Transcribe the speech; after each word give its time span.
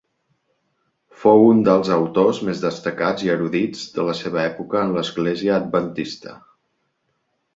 Fou 1.23 1.43
un 1.49 1.59
dels 1.67 1.91
autors 1.97 2.39
més 2.47 2.63
destacats 2.63 3.25
i 3.27 3.29
erudits 3.35 3.83
de 3.97 4.07
la 4.09 4.17
seva 4.21 4.41
època 4.45 4.83
en 4.87 4.97
l'Església 4.97 5.55
Adventista. 5.59 6.37